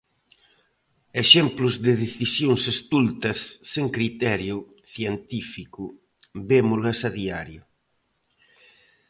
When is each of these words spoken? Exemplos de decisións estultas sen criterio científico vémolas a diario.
Exemplos 1.23 1.73
de 1.85 1.93
decisións 2.05 2.61
estultas 2.75 3.39
sen 3.71 3.85
criterio 3.97 4.57
científico 4.95 5.83
vémolas 6.49 6.99
a 7.09 7.11
diario. 7.19 7.61